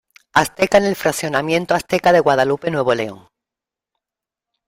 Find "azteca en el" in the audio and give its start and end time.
0.33-0.95